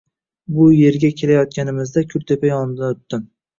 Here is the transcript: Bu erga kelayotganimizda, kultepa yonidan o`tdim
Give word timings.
Bu 0.55 0.65
erga 0.91 1.11
kelayotganimizda, 1.19 2.05
kultepa 2.17 2.53
yonidan 2.53 2.99
o`tdim 3.01 3.33